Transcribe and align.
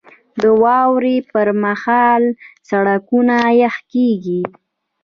•د 0.41 0.43
واورې 0.63 1.15
پر 1.31 1.47
مهال 1.63 2.23
سړکونه 2.69 3.35
یخ 3.61 3.75
کېږي. 3.93 4.41